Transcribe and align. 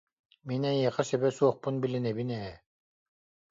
Мин 0.51 0.63
эйиэхэ 0.69 1.03
сөбө 1.09 1.29
суохпун 1.37 1.75
билинэбин 1.83 2.29
ээ 2.43 2.53